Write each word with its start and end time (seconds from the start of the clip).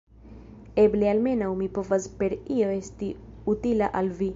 Eble 0.83 1.11
almenaŭ 1.11 1.51
mi 1.61 1.69
povas 1.77 2.09
per 2.23 2.37
io 2.59 2.75
esti 2.81 3.15
utila 3.57 3.97
al 4.03 4.15
vi. 4.23 4.29